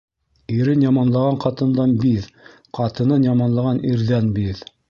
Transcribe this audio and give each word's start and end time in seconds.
Ирен 0.53 0.85
яманлаған 0.85 1.37
ҡатындан 1.43 1.93
биҙ, 2.05 2.25
ҡатынын 2.79 3.31
яманлаған 3.31 3.87
ирҙән 3.95 4.37
биҙ. 4.41 4.69